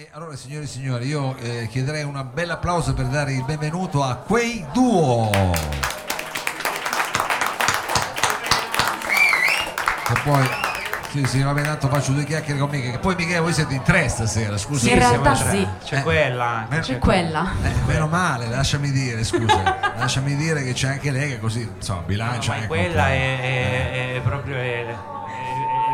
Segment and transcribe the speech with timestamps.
[0.00, 4.04] E allora signore e signori, io eh, chiederei un bel applauso per dare il benvenuto
[4.04, 5.28] a quei duo.
[10.08, 10.48] E poi,
[11.10, 13.82] sì, sì, vabbè, tanto faccio due chiacchiere con Michele, che poi Michele voi siete in
[13.82, 14.84] tre stasera, scusa.
[14.84, 15.66] Sì, in realtà sì.
[15.84, 16.02] C'è Eh.
[16.02, 16.80] quella anche.
[16.80, 17.50] C'è quella.
[17.64, 22.02] Eh, meno male, lasciami dire, scusa, lasciami dire che c'è anche lei che così, insomma,
[22.02, 22.52] No, bilancia.
[22.52, 24.86] ma ecco, quella è, è- è proprio è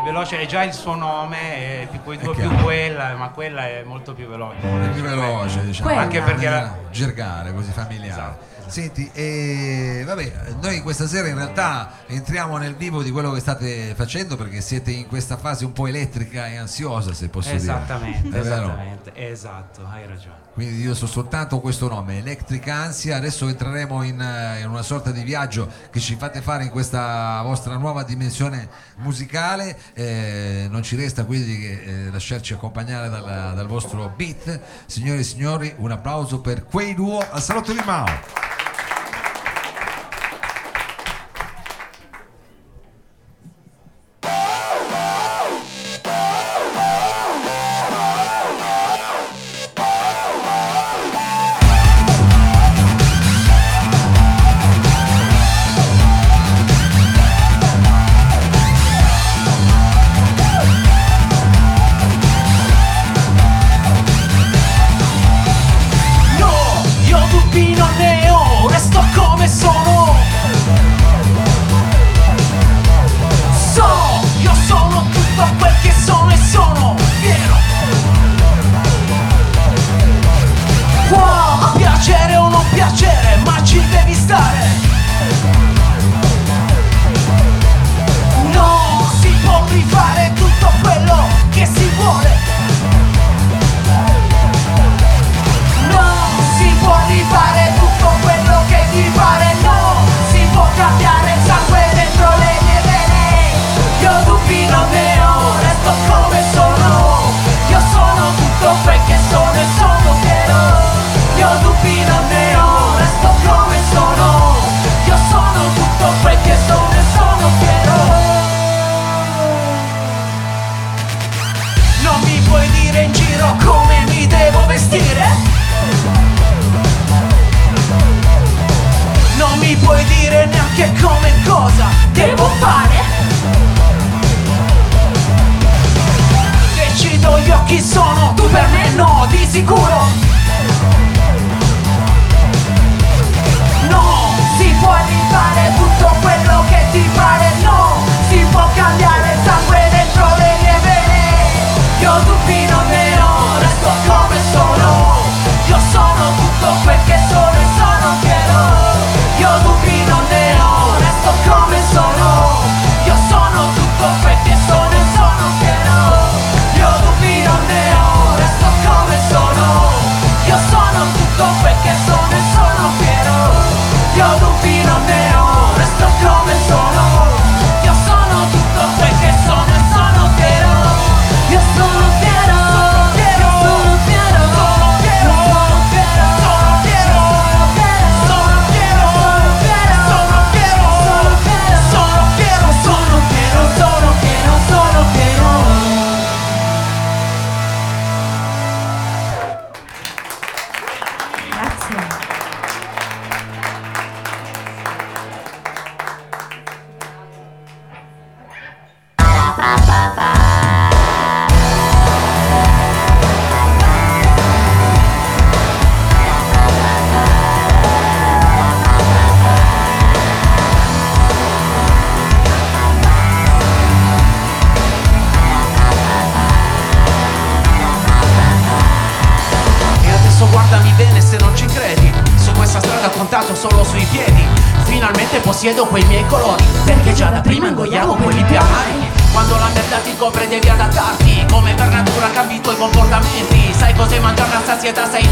[0.05, 3.67] veloce, è già il suo nome, è più, poi È due più quella, ma quella
[3.67, 4.57] è molto più veloce.
[4.61, 5.87] è più veloce, diciamo.
[5.87, 6.01] Quella.
[6.03, 8.09] Anche perché la- gergale, così familiare.
[8.09, 8.53] Esatto.
[8.67, 13.93] Senti, e vabbè, noi questa sera in realtà entriamo nel vivo di quello che state
[13.95, 18.41] facendo perché siete in questa fase un po' elettrica e ansiosa, se posso Esattamente, dire.
[18.41, 18.55] Vero?
[18.65, 20.43] esattamente, esatto, hai ragione.
[20.53, 23.17] Quindi io so soltanto questo nome, Electric Ansia.
[23.17, 27.41] Adesso entreremo in, eh, in una sorta di viaggio che ci fate fare in questa
[27.41, 29.77] vostra nuova dimensione musicale.
[29.93, 34.59] Eh, non ci resta quindi che eh, lasciarci accompagnare dal, dal vostro beat.
[34.85, 38.64] Signore e signori, un applauso per quei duo al Salotto di Mao.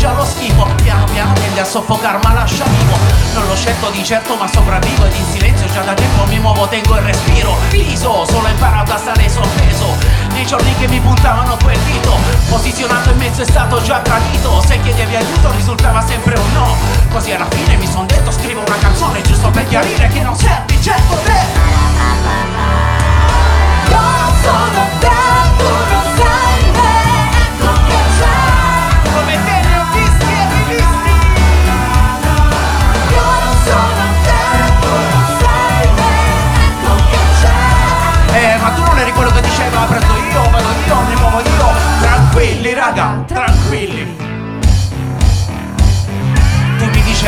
[0.03, 0.67] Già lo schifo.
[0.83, 2.97] Piano piano tende a soffocare ma lascia vivo.
[3.33, 6.67] Non l'ho scelto di certo ma sopravvivo Ed in silenzio già da tempo mi muovo,
[6.67, 7.55] tengo il respiro.
[7.69, 9.95] Piso, solo imparato a stare sospeso
[10.33, 12.17] nei giorni che mi puntavano quel dito
[12.49, 14.61] Posizionato in mezzo è stato già tradito.
[14.67, 16.75] Se chiedevi aiuto risultava sempre un no.
[17.09, 20.81] Così alla fine mi son detto scrivo una canzone Giusto per chiarire che non servi
[20.81, 21.39] certo te
[23.89, 23.99] Io
[24.41, 24.92] sono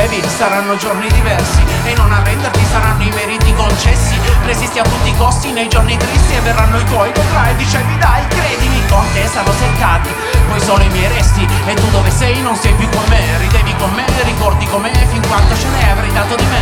[0.05, 1.63] Dicevi saranno giorni diversi.
[1.83, 4.15] E non arrenderti saranno i meriti concessi.
[4.45, 8.27] Resisti a tutti i costi nei giorni tristi E verranno i tuoi potrai dicevi dai
[8.27, 10.09] credimi Con te sarò seccati.
[10.47, 11.47] Poi solo i miei resti.
[11.65, 12.39] E tu dove sei?
[12.41, 13.37] Non sei più con me.
[13.39, 16.61] Ridevi con me, ricordi con me Fin quanto ce ne avrei dato di me.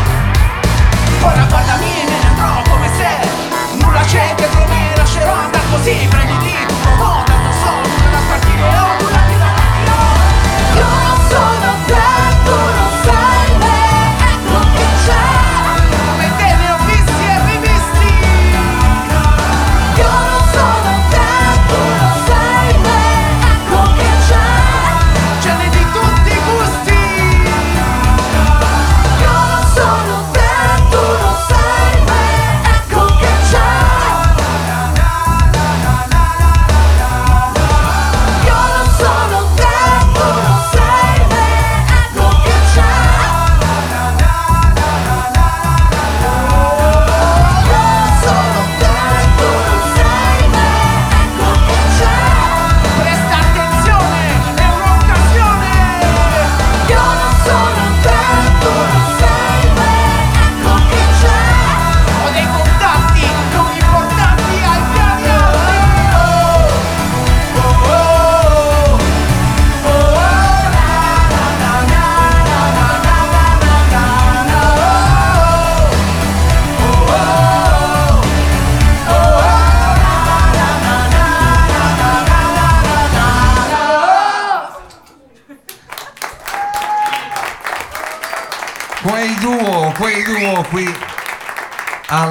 [1.19, 3.83] Ora guardami e me ne andrò come se.
[3.83, 6.07] Nulla c'è dietro me Lascerò andare così.
[6.09, 9.21] Prenditi tutto no Tanto so nulla da partire Ho nulla
[9.91, 10.77] oh.
[10.77, 12.72] Io non sono te,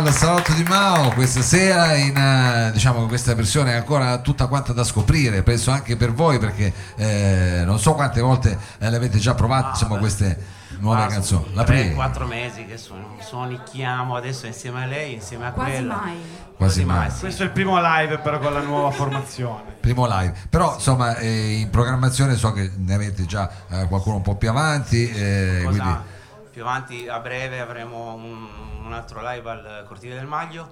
[0.09, 4.73] al Salotto di Mao questa sera in eh, diciamo questa versione è ancora tutta quanta
[4.73, 9.19] da scoprire penso anche per voi perché eh, non so quante volte eh, le avete
[9.19, 13.05] già provate insomma queste nuove Ah, canzoni sono la tre, prima quattro mesi che suon-
[13.21, 15.95] suonichiamo adesso insieme a lei, insieme a Quasi quella.
[15.97, 16.17] mai.
[16.57, 17.21] quasi mai sì.
[17.21, 19.75] Questo è il primo live però con la nuova formazione.
[19.81, 24.23] primo live però insomma eh, in programmazione so che ne avete già eh, qualcuno un
[24.23, 25.97] po' più avanti eh, quindi
[26.53, 28.47] Più avanti a breve avremo un,
[28.85, 30.69] un altro live al Cortile del Maglio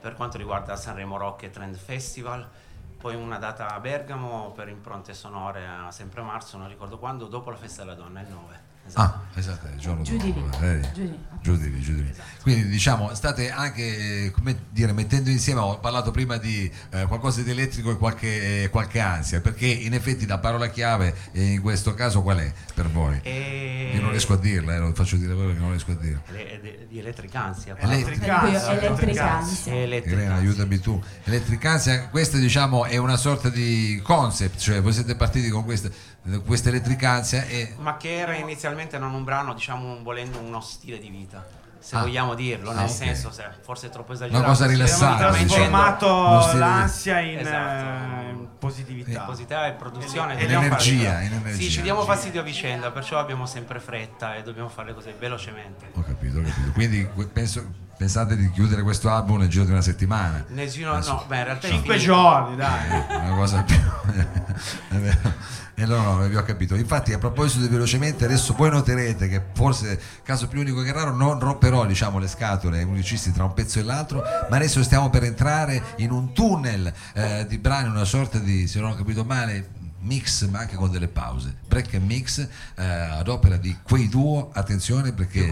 [0.00, 2.48] per quanto riguarda Sanremo Rock e Trend Festival,
[2.96, 7.50] poi una data a Bergamo per impronte sonore sempre a marzo, non ricordo quando, dopo
[7.50, 8.67] la festa della donna, il 9.
[8.88, 9.00] Esatto.
[9.00, 10.56] Ah, esatto, il giorno Giù di dopo.
[10.58, 12.12] di lì, giù di lì.
[12.42, 17.42] Quindi diciamo, state anche, eh, come dire, mettendo insieme, ho parlato prima di eh, qualcosa
[17.42, 21.60] di elettrico e qualche, eh, qualche ansia, perché in effetti la parola chiave eh, in
[21.60, 23.20] questo caso qual è per voi?
[23.22, 23.92] E...
[23.94, 25.94] Io non riesco a dirla, eh, lo faccio dire a voi perché non riesco a
[25.94, 26.22] dirla.
[26.30, 26.98] Le- di.
[26.98, 27.76] Elettricanza.
[29.70, 31.00] Irene, aiutami tu.
[31.24, 35.90] Elettricanza, questa diciamo è una sorta di concept, cioè voi siete partiti con questa,
[36.44, 41.08] questa elettricanza e Ma che era inizialmente non un brano, diciamo volendo uno stile di
[41.08, 41.46] vita,
[41.78, 42.00] se Ah.
[42.00, 42.90] vogliamo dirlo, Ah, nel ok.
[42.90, 44.44] senso, se forse è troppo esagerato.
[44.44, 48.24] cosa Stiamo rilassata, Abbiamo trasformato stile l'ansia in, Esatto.
[48.26, 49.20] eh, in positività.
[49.22, 51.56] Positività e produzione In e energia, in energia.
[51.62, 55.14] Sì, ci diamo fastidio a vicenda, perciò abbiamo sempre fretta e dobbiamo fare le cose
[55.18, 55.90] velocemente.
[55.94, 56.72] Ho capito, ho capito.
[56.72, 60.44] Quindi penso- pensate di chiudere questo album nel giro di una settimana.
[60.48, 62.12] Nessuno, Adesso- no, beh, in realtà Cinque finito.
[62.12, 63.04] giorni, dai.
[63.08, 63.76] Una cosa più.
[65.78, 66.74] E no, no, vi ho capito.
[66.74, 71.14] Infatti, a proposito di velocemente, adesso voi noterete che forse, caso più unico che raro,
[71.14, 75.08] non romperò diciamo, le scatole ai musicisti tra un pezzo e l'altro, ma adesso stiamo
[75.08, 79.22] per entrare in un tunnel eh, di brani, una sorta di, se non ho capito
[79.24, 79.68] male,
[80.00, 84.50] mix ma anche con delle pause break and mix eh, ad opera di quei duo
[84.52, 85.50] attenzione perché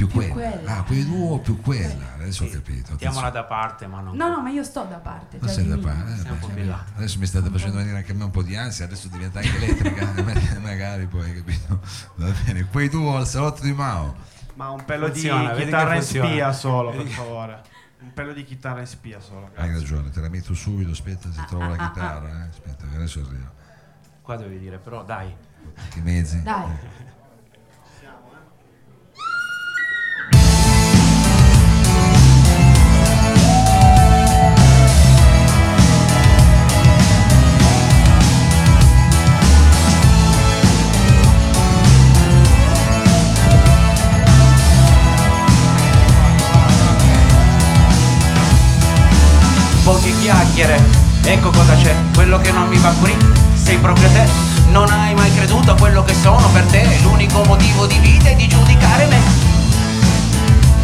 [0.00, 0.32] Più quella.
[0.32, 0.76] più quella.
[0.78, 4.16] ah quei duo più quella adesso ho capito Mettiamola da parte, ma non.
[4.16, 5.38] No, no, ma io sto da parte.
[5.38, 8.14] Ma già sei da parte, eh, po' beh, adesso mi state facendo venire anche a
[8.14, 10.12] me un po' di ansia, adesso diventa anche elettrica,
[10.60, 11.80] magari poi, capito?
[12.16, 14.14] Va bene, quei duo al salotto di Mao.
[14.54, 17.62] Ma un pelo Funziona, di chitarra in spia solo, per favore.
[18.00, 19.46] Un pelo di chitarra in spia solo.
[19.54, 19.72] Hai grazie.
[19.72, 22.48] ragione, te la metto subito, aspetta se trovo la chitarra, eh.
[22.48, 23.50] aspetta che adesso arrivo.
[24.22, 25.34] Qua devi dire, però dai.
[25.74, 26.42] Anche i mezzi.
[26.42, 27.08] Dai.
[50.60, 50.82] Poche chiacchiere,
[51.24, 53.16] ecco cosa c'è, quello che non mi va qui,
[53.54, 54.28] sei proprio te.
[54.68, 58.34] Non hai mai creduto a quello che sono per te, l'unico motivo di vita è
[58.34, 59.18] di giudicare me.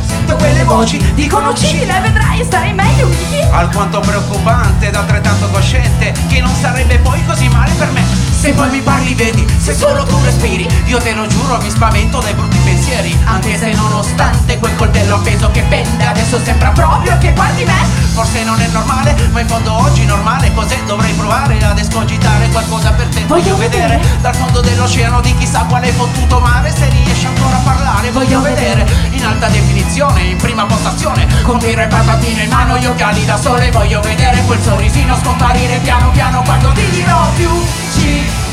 [0.07, 3.09] Sento quelle voci, Dicono uccidile, vedrai starai meglio
[3.51, 8.26] alquanto preoccupante ed altrettanto cosciente che non sarebbe poi così male per me.
[8.47, 12.21] Se poi mi parli vedi, se solo tu respiri Io te lo giuro mi spavento
[12.21, 17.33] dai brutti pensieri Anche se nonostante quel coltello appeso che pende Adesso sembra proprio che
[17.33, 17.75] guardi me.
[18.15, 20.81] Forse non è normale, ma in fondo oggi normale Cos'è?
[20.87, 23.25] Dovrei provare ad escogitare qualcosa per te.
[23.27, 28.13] Voglio vedere dal fondo dell'oceano di chissà quale fottuto mare Se riesci ancora a parlare.
[28.13, 32.87] Voglio vedere In alta definizione, in prima postazione Con birra e patatine in mano, gli
[32.87, 33.73] occhiali da sole.
[33.73, 37.86] Voglio vedere quel sorrisino scomparire piano piano Quando ti dirò più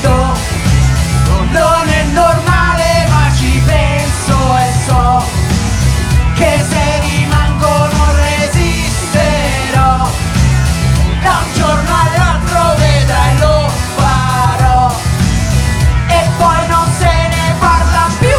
[0.01, 0.37] do
[1.51, 5.23] Non è normale ma ci penso e so
[6.33, 10.09] Che se rimango non resisterò.
[11.21, 14.95] Da un giorno all'altro vedrai lo farò.
[16.07, 18.37] E poi non se ne parla più.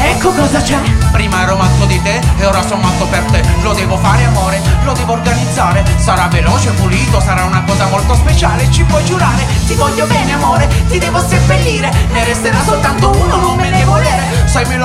[0.00, 3.42] Ecco cosa c'è Prima ero matto di te e ora sono matto per te.
[3.62, 5.84] Lo devo fare amore, lo devo organizzare.
[5.96, 8.70] Sarà veloce, pulito, sarà una cosa molto speciale.
[8.70, 13.56] Ci puoi giurare, ti voglio bene amore Ti devo seppellire, ne resterà soltanto uno, non
[13.56, 13.77] me ne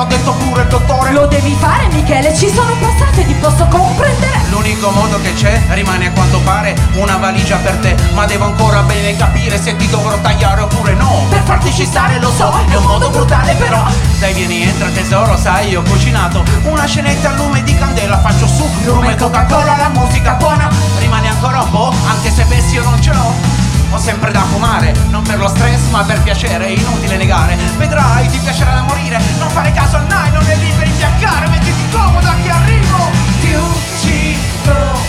[0.03, 1.11] l'ha detto pure il dottore.
[1.11, 4.41] Lo devi fare Michele, ci sono passate, ti posso comprendere.
[4.49, 8.81] L'unico modo che c'è rimane a quanto pare una valigia per te Ma devo ancora
[8.83, 11.25] bene capire se ti dovrò tagliare oppure no.
[11.29, 13.83] Per farti ci stare lo so, è un modo brutale però
[14.19, 18.47] Dai vieni entra tesoro, sai io ho cucinato Una scenetta a lume di candela faccio
[18.47, 20.69] su Rum e Coca-Cola, la musica buona
[20.99, 23.62] Rimane ancora un po', anche se pensi io non ce l'ho
[23.93, 27.55] ho sempre da fumare, non per lo stress ma per piacere, inutile negare.
[27.77, 31.89] Vedrai, ti piacerà da morire, non fare caso al nylon e lì per imbiancare Mettiti
[31.91, 35.01] comoda che arrivo, ti uccido.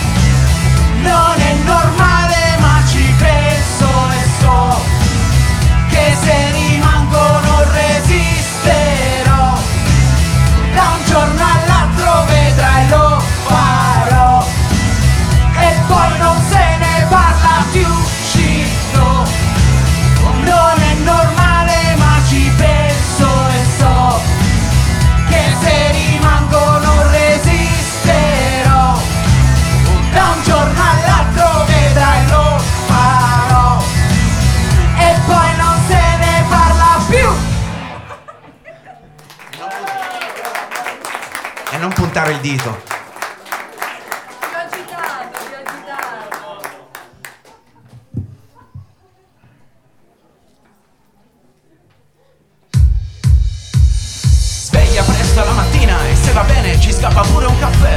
[1.01, 4.83] Non è normale ma ci penso e so
[5.89, 6.54] Che se
[56.35, 57.97] va bene ci scappa pure un caffè.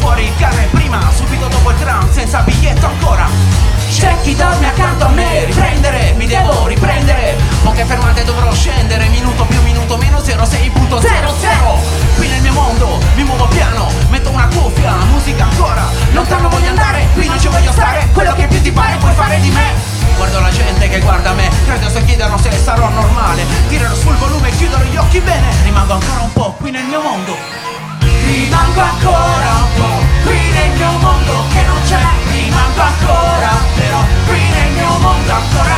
[0.00, 3.28] Fuori il cane prima, subito dopo il tram, senza biglietto ancora.
[3.88, 7.36] C'è chi dorme accanto a me, riprendere, mi devo riprendere.
[7.62, 13.46] Poche fermate dovrò scendere, minuto più minuto meno 06.00 Qui nel mio mondo, mi muovo
[13.46, 15.84] piano, metto una cuffia, musica ancora.
[16.12, 19.38] Lontano voglio andare, qui non ci voglio stare, quello che più ti pare puoi fare
[19.40, 23.44] di me Guardo la gente che guarda me, credo se chiedono se sarò normale.
[23.68, 25.48] Tirano sul volume e chiudono gli occhi bene.
[25.64, 27.36] Rimango ancora un po' qui nel mio mondo.
[28.00, 32.00] Rimango ancora un po' qui nel mio mondo che non c'è.
[32.30, 35.76] Rimango ancora però qui nel mio mondo ancora.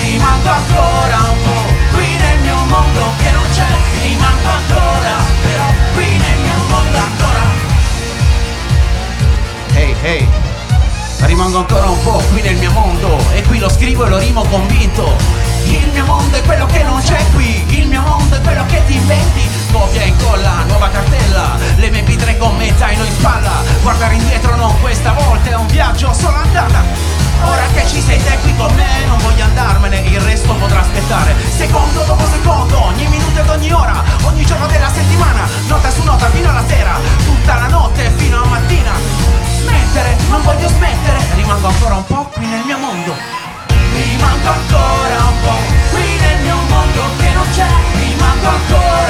[0.00, 3.69] Rimango ancora un po' qui nel mio mondo che non c'è
[11.60, 13.18] ancora un po' qui nel mio mondo.
[13.32, 15.14] E qui lo scrivo e lo rimo convinto.
[15.64, 17.64] Il mio mondo è quello che non c'è qui.
[17.78, 19.48] Il mio mondo è quello che ti inventi.
[19.70, 21.58] Copia e incolla, nuova cartella.
[21.76, 23.62] Le mie MP3 con me, zaino in spalla.
[23.82, 26.82] Guardare indietro no, questa volta è un viaggio solo andata.
[27.42, 31.34] Ora che ci sei te qui con me Non voglio andarmene, il resto potrà aspettare.
[31.56, 35.48] Secondo dopo secondo, ogni minuto ed ogni ora Ogni giorno della settimana.
[35.66, 39.39] Nota su nota fino alla sera Tutta la notte fino a mattina
[39.70, 41.18] Smettere, non voglio smettere.
[41.36, 43.14] Rimango ancora un po' qui nel mio mondo.
[43.68, 45.58] Rimango ancora un po'
[45.92, 47.66] qui nel mio mondo che non c'è.
[47.94, 49.09] Rimango ancora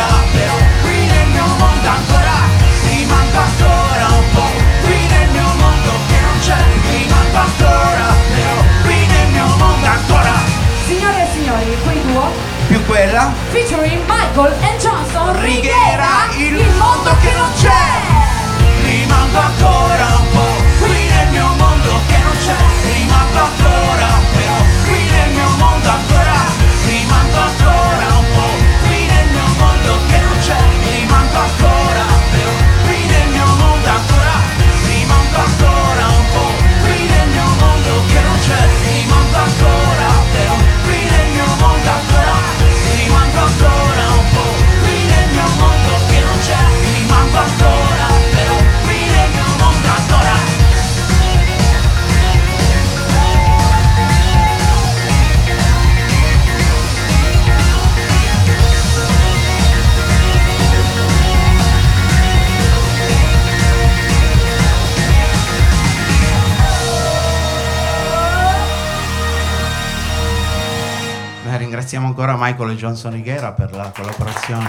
[72.30, 74.68] ancora Michael e Johnson Higuera per la collaborazione.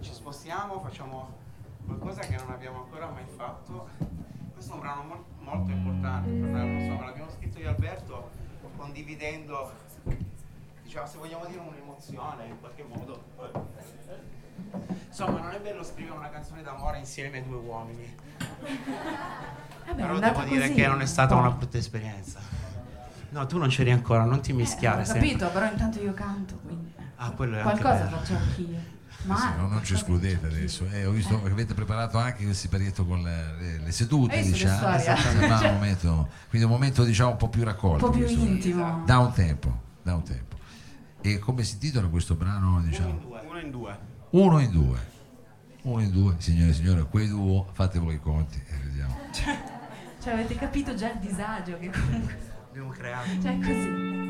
[0.00, 1.36] Ci spostiamo, facciamo
[1.86, 3.88] qualcosa che non abbiamo ancora mai fatto.
[4.52, 8.46] Questo è un brano mol- molto importante per noi, insomma, l'abbiamo scritto io Alberto
[8.78, 9.70] condividendo,
[10.82, 13.22] diciamo, se vogliamo dire un'emozione in qualche modo.
[15.08, 18.14] Insomma, non è bello scrivere una canzone d'amore insieme ai due uomini.
[19.86, 20.74] Vabbè, Però devo dire così.
[20.74, 22.40] che non è stata una brutta esperienza.
[23.30, 25.26] No, tu non c'eri ancora, non ti eh, mischiare Ho sempre.
[25.26, 28.78] capito, però intanto io canto, quindi Ah, quello è qualcosa faccio anch'io.
[29.28, 30.86] Ma Sì, no, non ci escludete adesso.
[30.90, 34.98] Eh, ho visto che avete preparato anche il siparietto con le, le- le sedute, diciamo.
[34.98, 38.06] Sembra un momento, quindi un momento diciamo un po' più raccolto.
[38.06, 38.44] un po' più questo.
[38.44, 39.02] intimo.
[39.04, 40.56] Da un tempo, da un tempo.
[41.20, 42.80] E come si intitola questo brano?
[42.80, 43.20] Diciamo?
[43.48, 43.98] Uno in due.
[44.30, 44.98] Uno in due.
[45.82, 49.16] Uno in due, signore e signori, quei due, fate voi i conti e vediamo.
[49.32, 52.36] Cioè, avete capito già il disagio che comunque.
[52.68, 53.28] Abbiamo creato.
[53.40, 54.27] Cioè, così.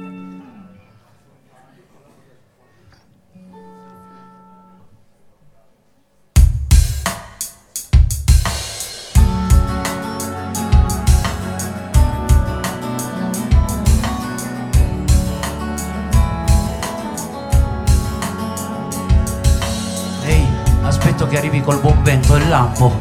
[22.48, 22.92] Lampo.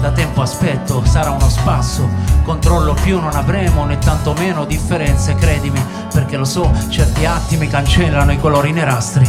[0.00, 2.08] Da tempo aspetto, sarà uno spasso.
[2.44, 8.38] Controllo più non avremo né tantomeno differenze, credimi, perché lo so, certi attimi cancellano i
[8.38, 9.28] colori nerastri.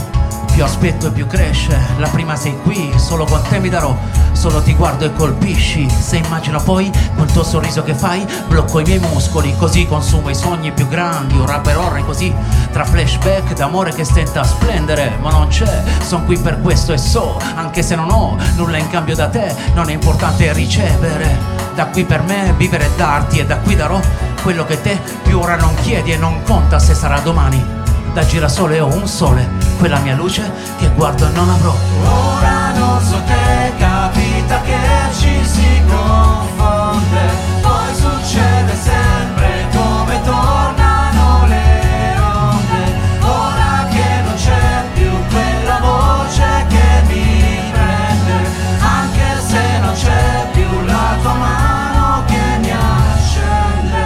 [0.58, 3.96] Più aspetto e più cresce, la prima sei qui, solo con te mi darò,
[4.32, 5.88] solo ti guardo e colpisci.
[5.88, 10.36] Se immagino poi quel tuo sorriso che fai, blocco i miei muscoli, così consumo i
[10.36, 12.34] sogni più grandi, ora per ora e così,
[12.72, 16.98] tra flashback d'amore che stenta a splendere, ma non c'è, son qui per questo e
[16.98, 21.38] so, anche se non ho nulla in cambio da te, non è importante ricevere.
[21.76, 24.00] Da qui per me vivere e darti e da qui darò
[24.41, 27.77] quello che te più ora non chiedi e non conta se sarà domani.
[28.17, 31.71] Da girasole ho un sole, quella mia luce che guardo e non avrò.
[32.03, 34.80] Ora non so te capita che
[35.19, 37.21] ci si confonde.
[37.62, 47.03] Poi succede sempre come tornano le onde Ora che non c'è più quella voce che
[47.10, 48.49] mi prende.
[48.80, 54.06] Anche se non c'è più la tua mano che mi accende.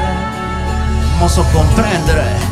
[1.17, 1.90] Mo so comprendere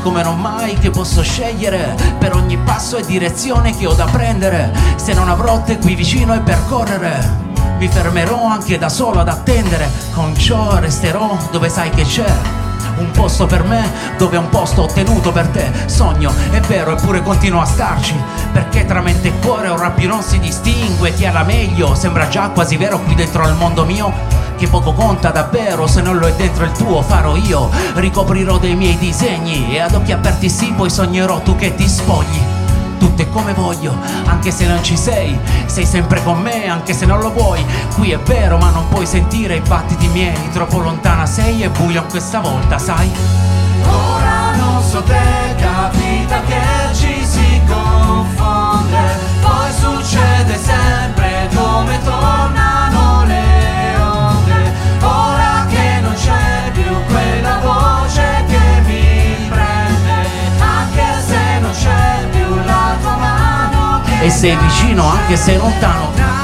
[0.01, 4.71] come non mai che posso scegliere per ogni passo e direzione che ho da prendere.
[4.95, 9.89] Se non avrò te qui vicino e percorrere, mi fermerò anche da solo ad attendere.
[10.13, 12.68] Con ciò resterò dove sai che c'è.
[12.99, 15.71] Un posto per me dove un posto ottenuto per te.
[15.85, 18.15] Sogno, è vero, eppure continuo a starci.
[18.51, 21.95] Perché tra mente e cuore ora più non si distingue chi ha la meglio.
[21.95, 26.17] Sembra già quasi vero qui dentro al mondo mio che poco conta davvero se non
[26.17, 30.49] lo è dentro il tuo farò io ricoprirò dei miei disegni e ad occhi aperti
[30.49, 32.58] sì poi sognerò tu che ti spogli
[32.99, 37.05] tutto è come voglio anche se non ci sei sei sempre con me anche se
[37.05, 37.65] non lo vuoi.
[37.95, 42.03] Qui è vero ma non puoi sentire i battiti miei troppo lontana sei e buio
[42.03, 43.09] questa volta sai?
[43.85, 48.97] Ora non so te capita che ci si confonde
[49.41, 52.58] Poi succede sempre come tornano
[64.21, 66.38] e sei vicino anche se lontano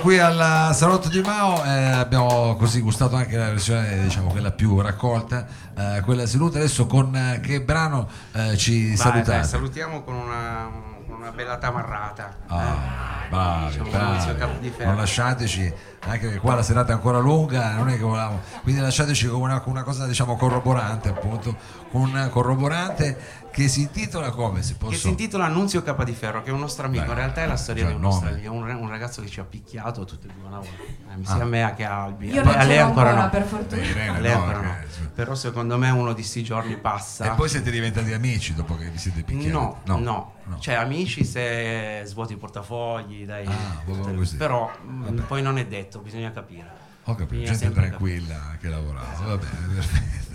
[0.00, 4.80] qui al Salotto di Mao eh, abbiamo così gustato anche la versione diciamo quella più
[4.80, 6.58] raccolta, eh, quella seduta.
[6.58, 9.30] Adesso con eh, che brano eh, ci Vai, salutate?
[9.30, 10.70] dai, salutiamo con una,
[11.06, 12.36] una bella tamarrata.
[12.46, 14.72] Ah, bravi, Diciamo, bravi.
[14.84, 18.40] Non lasciateci anche perché qua la serata è ancora lunga, non è che volevamo.
[18.62, 21.56] Quindi lasciateci con una, una cosa diciamo corroborante, appunto,
[21.90, 23.18] con un corroborante
[23.50, 26.86] che si intitola come si posso Che si intitola Annunzio Capadiferro, che è un nostro
[26.86, 27.04] amico.
[27.04, 29.28] Beh, In realtà è la storia già di un nostro amico, un, un ragazzo che
[29.28, 30.82] ci ha picchiato tutte e due una volta.
[30.82, 31.34] Eh, Ah.
[31.34, 32.28] sia a me che a Albi.
[32.30, 33.30] Io a non lei ancora ancora, no.
[33.30, 33.80] per fortuna.
[33.80, 34.74] Beh, Irene, A lei no, ancora no.
[34.80, 37.32] che- Però secondo me uno di sti giorni passa.
[37.32, 39.48] E poi siete diventati amici dopo che vi siete picchiati?
[39.50, 40.34] No, no, no.
[40.60, 43.44] Cioè, amici se svuoti i portafogli, dai.
[43.46, 44.36] Ah, tutte.
[44.36, 45.22] Però mh, Vabbè.
[45.22, 46.86] poi non è detto, bisogna capire.
[47.04, 50.27] Ho capito, Bisogna gente tranquilla che lavorava, va bene, perfetto.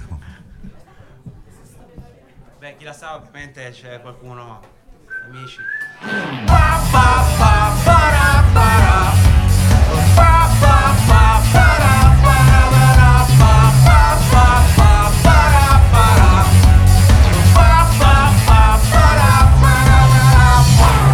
[2.63, 4.61] Beh, chi la sa, ovviamente c'è qualcuno,
[5.25, 5.57] amici.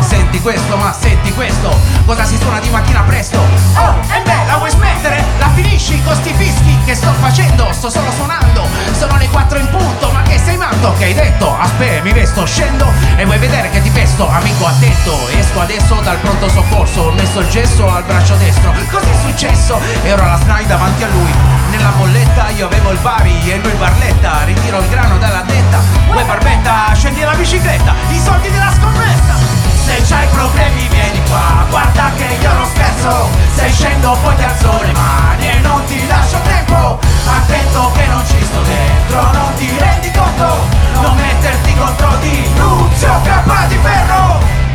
[0.01, 1.69] Senti questo, ma senti questo
[2.05, 2.88] Cosa si suona di mattina
[12.29, 12.93] Vesto, scendo.
[13.15, 14.29] E vuoi vedere che ti pesto?
[14.29, 17.01] Amico attento Esco adesso dal pronto soccorso.
[17.01, 18.71] Ho messo il gesso al braccio destro.
[18.91, 19.79] Cos'è successo?
[20.03, 21.33] Ero alla SNAI davanti a lui.
[21.71, 24.43] Nella bolletta io avevo il Bari e lui Barletta.
[24.43, 25.79] Ritiro il grano dalla detta
[26.11, 26.93] Vuoi barbetta?
[26.93, 27.95] Scendi la bicicletta.
[28.09, 29.33] I soldi della scommessa.
[29.85, 34.81] Se c'hai problemi vieni qua, guarda che io non scherzo Se scendo poi ti alzo
[34.83, 36.78] le mani e non ti lascio tempo
[37.29, 40.67] Attento che non ci sto dentro, non ti rendi conto
[41.01, 44.68] Non metterti contro di Nunzio Capra di Ferro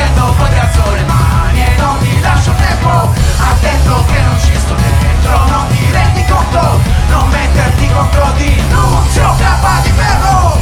[0.00, 3.12] Se scendo poi ti alzo le mani e non ti lascio tempo!
[3.36, 6.80] Attento che non ci sto dentro, non ti rendi conto!
[7.10, 10.58] Non metterti contro di Lucio Capra di ferro!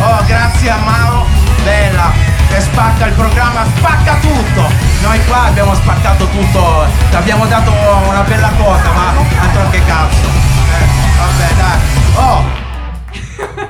[0.00, 1.26] Oh, grazie a Mao,
[1.62, 2.10] bella,
[2.48, 4.70] che spacca il programma, spacca tutto.
[5.02, 9.08] Noi qua abbiamo spaccato tutto, ti abbiamo dato una bella quota, ma
[9.40, 10.26] altro che cazzo.
[10.26, 10.86] Eh,
[11.18, 11.80] vabbè, dai.
[12.14, 12.66] Oh!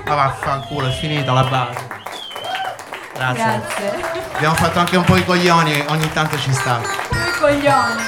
[0.07, 1.98] Ma vaffanculo, è finita la base.
[3.19, 3.45] Grazie.
[3.45, 3.93] Grazie.
[4.37, 6.79] Abbiamo fatto anche un po' i coglioni, ogni tanto ci sta.
[7.11, 8.03] Due coglioni.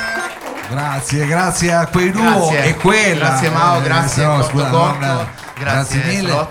[0.69, 2.65] Grazie, grazie a quei duo Grazie.
[2.65, 3.27] e quella.
[3.31, 6.47] Grazie Mao, Eh, grazie no, scusa, Corto, non- grazie mille.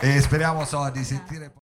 [0.00, 0.16] E...
[0.16, 1.48] E speriamo so, di sentire